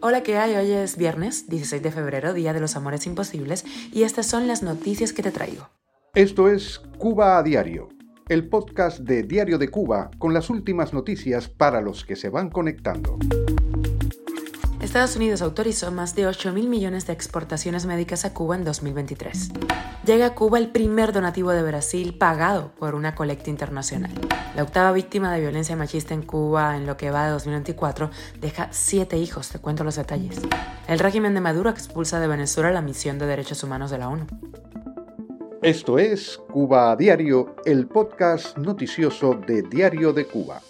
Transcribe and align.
Hola, 0.00 0.22
¿qué 0.22 0.36
hay? 0.36 0.54
Hoy 0.54 0.70
es 0.72 0.96
viernes, 0.98 1.48
16 1.48 1.82
de 1.82 1.90
febrero, 1.90 2.34
Día 2.34 2.52
de 2.52 2.60
los 2.60 2.76
Amores 2.76 3.06
Imposibles, 3.06 3.64
y 3.92 4.02
estas 4.02 4.26
son 4.26 4.46
las 4.46 4.62
noticias 4.62 5.12
que 5.12 5.22
te 5.22 5.30
traigo. 5.30 5.70
Esto 6.14 6.50
es 6.50 6.80
Cuba 6.98 7.38
a 7.38 7.42
Diario, 7.42 7.88
el 8.28 8.48
podcast 8.48 8.98
de 8.98 9.22
Diario 9.22 9.56
de 9.56 9.68
Cuba 9.68 10.10
con 10.18 10.34
las 10.34 10.50
últimas 10.50 10.92
noticias 10.92 11.48
para 11.48 11.80
los 11.80 12.04
que 12.04 12.16
se 12.16 12.28
van 12.28 12.50
conectando. 12.50 13.18
Estados 14.86 15.16
Unidos 15.16 15.42
autorizó 15.42 15.90
más 15.90 16.14
de 16.14 16.28
8 16.28 16.52
mil 16.52 16.68
millones 16.68 17.08
de 17.08 17.12
exportaciones 17.12 17.86
médicas 17.86 18.24
a 18.24 18.32
Cuba 18.32 18.54
en 18.54 18.62
2023. 18.62 19.50
Llega 20.06 20.26
a 20.26 20.34
Cuba 20.36 20.58
el 20.58 20.70
primer 20.70 21.12
donativo 21.12 21.50
de 21.50 21.64
Brasil 21.64 22.16
pagado 22.16 22.70
por 22.78 22.94
una 22.94 23.16
colecta 23.16 23.50
internacional. 23.50 24.12
La 24.54 24.62
octava 24.62 24.92
víctima 24.92 25.32
de 25.32 25.40
violencia 25.40 25.74
machista 25.74 26.14
en 26.14 26.22
Cuba 26.22 26.76
en 26.76 26.86
lo 26.86 26.96
que 26.96 27.10
va 27.10 27.24
de 27.24 27.32
2024 27.32 28.10
deja 28.40 28.68
siete 28.70 29.18
hijos. 29.18 29.48
Te 29.48 29.58
cuento 29.58 29.82
los 29.82 29.96
detalles. 29.96 30.40
El 30.86 31.00
régimen 31.00 31.34
de 31.34 31.40
Maduro 31.40 31.68
expulsa 31.68 32.20
de 32.20 32.28
Venezuela 32.28 32.70
la 32.70 32.80
misión 32.80 33.18
de 33.18 33.26
derechos 33.26 33.64
humanos 33.64 33.90
de 33.90 33.98
la 33.98 34.08
ONU. 34.08 34.26
Esto 35.62 35.98
es 35.98 36.38
Cuba 36.52 36.92
a 36.92 36.96
Diario, 36.96 37.56
el 37.64 37.88
podcast 37.88 38.56
noticioso 38.56 39.34
de 39.34 39.62
Diario 39.62 40.12
de 40.12 40.26
Cuba. 40.26 40.60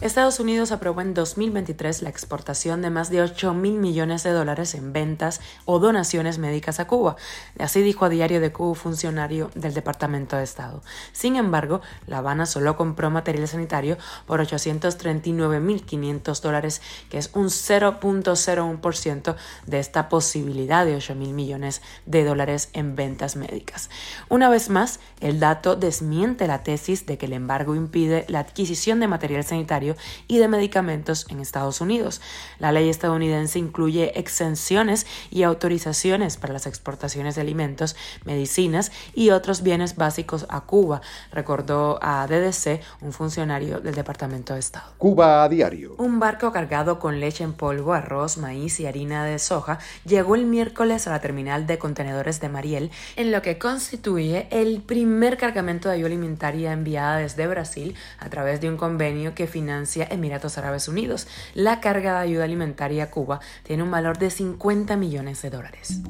Estados 0.00 0.40
Unidos 0.40 0.72
aprobó 0.72 1.02
en 1.02 1.14
2023 1.14 2.02
la 2.02 2.08
exportación 2.08 2.82
de 2.82 2.90
más 2.90 3.10
de 3.10 3.22
8 3.22 3.54
mil 3.54 3.74
millones 3.74 4.24
de 4.24 4.32
dólares 4.32 4.74
en 4.74 4.92
ventas 4.92 5.40
o 5.66 5.78
donaciones 5.78 6.38
médicas 6.38 6.80
a 6.80 6.88
Cuba. 6.88 7.14
Así 7.60 7.80
dijo 7.80 8.04
a 8.04 8.08
Diario 8.08 8.40
de 8.40 8.50
Cuba 8.50 8.74
funcionario 8.74 9.52
del 9.54 9.72
Departamento 9.72 10.36
de 10.36 10.42
Estado. 10.42 10.82
Sin 11.12 11.36
embargo, 11.36 11.80
La 12.08 12.18
Habana 12.18 12.44
solo 12.44 12.76
compró 12.76 13.08
material 13.08 13.46
sanitario 13.46 13.96
por 14.26 14.40
839.500 14.40 16.40
dólares, 16.40 16.82
que 17.08 17.18
es 17.18 17.30
un 17.32 17.46
0.01% 17.46 19.36
de 19.66 19.78
esta 19.78 20.08
posibilidad 20.08 20.84
de 20.84 20.96
8 20.96 21.14
mil 21.14 21.34
millones 21.34 21.82
de 22.04 22.24
dólares 22.24 22.68
en 22.72 22.96
ventas 22.96 23.36
médicas. 23.36 23.90
Una 24.28 24.48
vez 24.48 24.70
más, 24.70 24.98
el 25.20 25.38
dato 25.38 25.76
desmiente 25.76 26.48
la 26.48 26.64
tesis 26.64 27.06
de 27.06 27.16
que 27.16 27.26
el 27.26 27.32
embargo 27.32 27.76
impide 27.76 28.24
la 28.28 28.40
adquisición 28.40 28.98
de 28.98 29.06
material 29.06 29.44
sanitario 29.44 29.83
y 30.28 30.38
de 30.38 30.48
medicamentos 30.48 31.26
en 31.30 31.40
Estados 31.40 31.80
Unidos. 31.80 32.20
La 32.58 32.72
ley 32.72 32.88
estadounidense 32.88 33.58
incluye 33.58 34.18
exenciones 34.18 35.06
y 35.30 35.42
autorizaciones 35.42 36.36
para 36.36 36.52
las 36.52 36.66
exportaciones 36.66 37.34
de 37.34 37.42
alimentos, 37.42 37.96
medicinas 38.24 38.92
y 39.14 39.30
otros 39.30 39.62
bienes 39.62 39.96
básicos 39.96 40.46
a 40.48 40.62
Cuba, 40.62 41.02
recordó 41.32 41.98
a 42.02 42.26
DDC 42.26 42.80
un 43.00 43.12
funcionario 43.12 43.80
del 43.80 43.94
Departamento 43.94 44.54
de 44.54 44.60
Estado. 44.60 44.86
Cuba 44.98 45.44
a 45.44 45.48
diario. 45.48 45.94
Un 45.98 46.18
barco 46.18 46.52
cargado 46.52 46.98
con 46.98 47.20
leche 47.20 47.44
en 47.44 47.52
polvo, 47.52 47.92
arroz, 47.92 48.38
maíz 48.38 48.80
y 48.80 48.86
harina 48.86 49.24
de 49.24 49.38
soja 49.38 49.78
llegó 50.04 50.34
el 50.34 50.46
miércoles 50.46 51.06
a 51.06 51.10
la 51.10 51.20
terminal 51.20 51.66
de 51.66 51.78
contenedores 51.78 52.40
de 52.40 52.48
Mariel, 52.48 52.90
en 53.16 53.32
lo 53.32 53.42
que 53.42 53.58
constituye 53.58 54.46
el 54.50 54.82
primer 54.82 55.36
cargamento 55.36 55.88
de 55.88 55.96
ayuda 55.96 56.08
alimentaria 56.08 56.72
enviada 56.72 57.18
desde 57.18 57.46
Brasil 57.46 57.94
a 58.18 58.28
través 58.28 58.60
de 58.60 58.68
un 58.68 58.76
convenio 58.76 59.34
que 59.34 59.46
financia 59.46 59.73
Emiratos 60.10 60.58
Árabes 60.58 60.88
Unidos. 60.88 61.26
La 61.54 61.80
carga 61.80 62.14
de 62.14 62.20
ayuda 62.20 62.44
alimentaria 62.44 63.04
a 63.04 63.10
Cuba 63.10 63.40
tiene 63.62 63.82
un 63.82 63.90
valor 63.90 64.18
de 64.18 64.30
50 64.30 64.96
millones 64.96 65.42
de 65.42 65.50
dólares. 65.50 66.00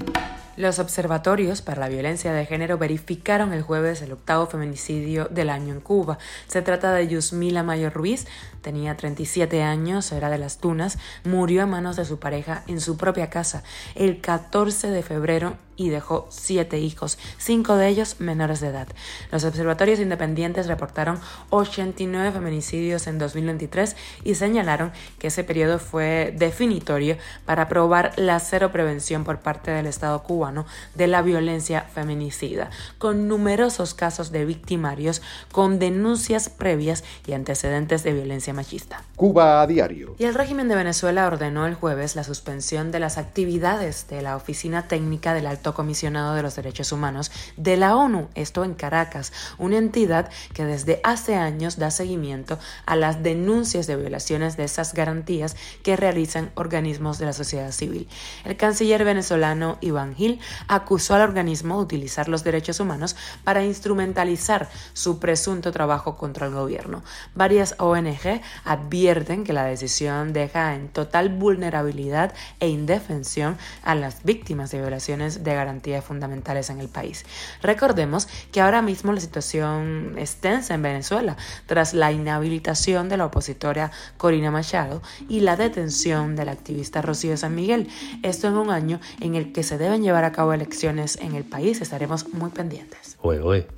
Los 0.56 0.79
observatorios 0.79 1.62
para 1.62 1.81
la 1.81 1.89
violencia 1.89 2.33
de 2.33 2.47
género 2.47 2.79
verificaron 2.79 3.53
el 3.53 3.62
jueves 3.62 4.03
el 4.03 4.12
octavo 4.12 4.47
feminicidio 4.47 5.25
del 5.25 5.51
año 5.51 5.75
en 5.75 5.81
Cuba. 5.81 6.19
Se 6.47 6.62
trata 6.62 6.93
de 6.93 7.09
Yusmila 7.09 7.65
Mayor 7.65 7.93
Ruiz, 7.93 8.29
tenía 8.62 8.97
37 8.97 9.65
años, 9.65 10.12
era 10.12 10.31
de 10.31 10.39
las 10.39 10.59
Tunas, 10.59 10.99
murió 11.25 11.65
a 11.65 11.67
manos 11.67 11.97
de 11.97 12.05
su 12.05 12.21
pareja 12.21 12.62
en 12.69 12.81
su 12.81 12.97
propia 12.97 13.31
casa 13.31 13.65
el 13.97 14.21
14 14.21 14.91
de 14.91 15.03
febrero 15.03 15.56
y 15.77 15.89
dejó 15.89 16.27
siete 16.30 16.78
hijos, 16.78 17.19
cinco 17.39 17.77
de 17.77 17.89
ellos 17.89 18.20
menores 18.20 18.61
de 18.61 18.69
edad. 18.69 18.89
Los 19.31 19.44
observatorios 19.44 20.00
independientes 20.00 20.66
reportaron 20.66 21.19
89 21.50 22.32
feminicidios 22.32 23.06
en 23.06 23.19
2023 23.19 23.97
y 24.25 24.34
señalaron 24.34 24.93
que 25.19 25.28
ese 25.28 25.44
periodo 25.44 25.78
fue 25.78 26.34
definitorio 26.37 27.16
para 27.44 27.69
probar 27.69 28.12
la 28.16 28.38
cero 28.41 28.72
prevención 28.72 29.25
por 29.25 29.41
parte 29.41 29.71
del 29.71 29.87
Estado 29.87 30.22
cubano 30.22 30.66
de 30.94 31.06
la 31.06 31.22
violencia 31.22 31.82
feminicida, 31.82 32.70
con 32.99 33.28
numerosos 33.28 33.94
casos 33.94 34.31
de 34.31 34.44
victimarios 34.44 35.22
con 35.53 35.78
denuncias 35.78 36.49
previas 36.49 37.04
y 37.26 37.32
antecedentes 37.32 38.03
de 38.03 38.12
violencia 38.12 38.53
machista. 38.53 39.03
Cuba 39.16 39.62
a 39.62 39.66
diario. 39.66 40.15
Y 40.19 40.25
el 40.25 40.34
régimen 40.34 40.69
de 40.69 40.75
Venezuela 40.75 41.26
ordenó 41.26 41.66
el 41.66 41.75
jueves 41.75 42.16
la 42.16 42.25
suspensión 42.25 42.91
de 42.91 43.00
las 43.00 43.19
actividades 43.19 44.06
de 44.09 44.22
la 44.22 44.37
Oficina 44.37 44.88
Técnica 44.88 45.34
del 45.34 45.47
Alto 45.47 45.63
Comisionado 45.72 46.34
de 46.34 46.42
los 46.42 46.56
Derechos 46.56 46.92
Humanos 46.92 47.32
de 47.56 47.76
la 47.76 47.97
ONU, 47.97 48.28
esto 48.34 48.64
en 48.64 48.75
Caracas, 48.75 49.32
una 49.56 49.78
entidad 49.78 50.28
que 50.52 50.64
desde 50.64 51.00
hace 51.04 51.36
años 51.36 51.78
da 51.78 51.91
seguimiento 51.91 52.58
a 52.84 52.97
las 52.97 53.22
denuncias 53.22 53.86
de 53.86 53.97
violaciones 53.97 54.56
de 54.56 54.64
esas 54.64 54.92
garantías 54.92 55.56
que 55.82 55.97
realizan 55.97 56.50
organismos 56.54 57.19
de 57.19 57.26
la 57.26 57.32
sociedad 57.32 57.70
civil. 57.70 58.08
El 58.44 58.56
canciller 58.56 59.04
venezolano 59.04 59.78
Iván 59.80 60.14
Gil 60.14 60.41
acusó 60.69 61.14
al 61.14 61.22
organismo 61.22 61.76
de 61.76 61.84
utilizar 61.84 62.28
los 62.28 62.44
derechos 62.44 62.81
humanos 62.81 63.16
para 63.44 63.64
instrumentalizar 63.64 64.69
su 64.92 65.19
presunto 65.19 65.72
trabajo 65.72 66.16
contra 66.16 66.46
el 66.46 66.52
gobierno. 66.52 67.02
Varias 67.34 67.76
ONG 67.78 68.41
advierten 68.64 69.44
que 69.44 69.52
la 69.52 69.64
decisión 69.64 70.32
deja 70.32 70.75
en 70.75 70.88
total 70.88 71.28
vulnerabilidad 71.28 72.34
e 72.60 72.69
indefensión 72.69 73.56
a 73.82 73.94
las 73.94 74.22
víctimas 74.25 74.70
de 74.70 74.81
violaciones 74.81 75.44
de 75.44 75.53
garantías 75.54 76.04
fundamentales 76.04 76.70
en 76.70 76.81
el 76.81 76.88
país. 76.88 77.25
Recordemos 77.62 78.28
que 78.53 78.60
ahora 78.60 78.82
mismo 78.82 79.12
la 79.12 79.20
situación 79.20 80.15
es 80.19 80.37
tensa 80.37 80.75
en 80.75 80.82
Venezuela 80.82 81.37
tras 81.66 81.94
la 81.94 82.12
inhabilitación 82.12 83.09
de 83.09 83.16
la 83.16 83.26
opositora 83.26 83.91
Corina 84.16 84.50
Machado 84.50 85.03
y 85.28 85.41
la 85.41 85.56
detención 85.56 86.37
del 86.37 86.48
activista 86.48 87.03
Rocío 87.03 87.37
San 87.37 87.54
Miguel. 87.54 87.88
Esto 88.22 88.48
en 88.48 88.54
un 88.54 88.70
año 88.70 89.00
en 89.20 89.34
el 89.34 89.53
que 89.53 89.62
se 89.62 89.78
deben 89.78 90.03
llevar 90.03 90.25
a 90.25 90.32
cabo 90.32 90.53
elecciones 90.53 91.19
en 91.20 91.34
el 91.34 91.44
país. 91.44 91.81
Estaremos 91.81 92.32
muy 92.32 92.50
pendientes. 92.50 93.16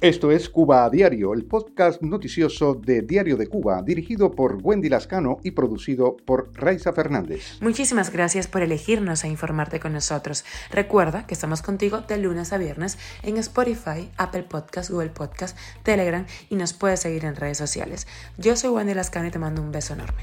Esto 0.00 0.32
es 0.32 0.48
Cuba 0.48 0.84
a 0.84 0.90
Diario, 0.90 1.32
el 1.32 1.44
podcast 1.44 2.02
noticioso 2.02 2.74
de 2.74 3.02
Diario 3.02 3.36
de 3.36 3.46
Cuba, 3.46 3.82
dirigido 3.82 4.32
por 4.32 4.58
Wendy 4.62 4.88
Lascano 4.88 5.38
y 5.42 5.52
producido 5.52 6.16
por 6.16 6.50
Raiza 6.54 6.92
Fernández. 6.92 7.58
Muchísimas 7.60 8.10
gracias 8.10 8.48
por 8.48 8.62
elegirnos 8.62 9.24
e 9.24 9.28
informarte 9.28 9.80
con 9.80 9.92
nosotros. 9.92 10.44
Recuerda 10.70 11.26
que 11.26 11.34
estamos 11.34 11.62
contigo 11.66 12.00
de 12.00 12.16
lunes 12.16 12.52
a 12.52 12.58
viernes 12.58 12.96
en 13.22 13.36
Spotify, 13.36 14.10
Apple 14.16 14.44
Podcast, 14.44 14.88
Google 14.88 15.10
Podcast, 15.10 15.58
Telegram 15.82 16.24
y 16.48 16.54
nos 16.54 16.72
puedes 16.72 17.00
seguir 17.00 17.24
en 17.24 17.36
redes 17.36 17.58
sociales. 17.58 18.06
Yo 18.38 18.56
soy 18.56 18.70
Wendy 18.70 18.94
Lascano 18.94 19.26
y 19.26 19.30
te 19.30 19.38
mando 19.38 19.60
un 19.60 19.72
beso 19.72 19.92
enorme. 19.92 20.22